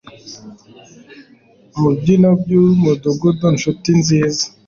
[1.79, 4.45] mubyino byumudugudu, nshuti nziza